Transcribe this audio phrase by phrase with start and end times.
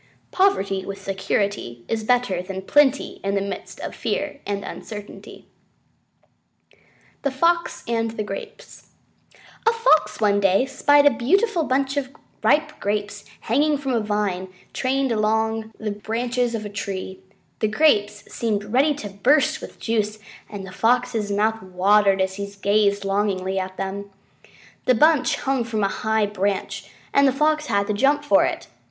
[0.31, 5.45] Poverty with security is better than plenty in the midst of fear and uncertainty.
[7.17, 8.87] [Illustration: THE TOWN MOUSE AND THE COUNTRY MOUSE] THE FOX AND THE GRAPES
[9.67, 12.09] A Fox one day spied a beautiful bunch of
[12.43, 17.19] ripe grapes hanging from a vine trained along the branches of a tree.
[17.59, 20.17] The grapes seemed ready to burst with juice,
[20.49, 24.09] and the Fox's mouth watered as he gazed longingly at them.
[24.85, 28.65] The bunch hung from a high branch, and the Fox had to jump for it.